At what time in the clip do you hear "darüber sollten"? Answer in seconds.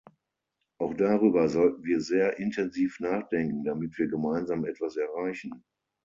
0.95-1.83